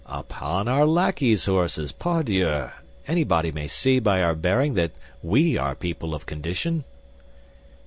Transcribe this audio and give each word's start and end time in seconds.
"Upon 0.07 0.67
our 0.67 0.87
lackey's 0.87 1.45
horses, 1.45 1.91
pardieu. 1.91 2.71
Anybody 3.07 3.51
may 3.51 3.67
see 3.67 3.99
by 3.99 4.23
our 4.23 4.33
bearing 4.33 4.73
that 4.73 4.93
we 5.21 5.59
are 5.59 5.75
people 5.75 6.15
of 6.15 6.25
condition." 6.25 6.85